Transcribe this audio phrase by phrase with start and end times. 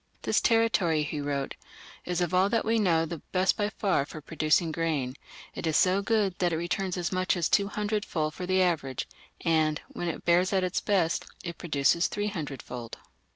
[0.23, 1.53] "This territory", he wrote,
[2.05, 5.15] "is of all that we know the best by far for producing grain;
[5.53, 9.07] it is so good that it returns as much as two hundredfold for the average,
[9.41, 12.97] and, when it bears at its best, it produces three hundredfold.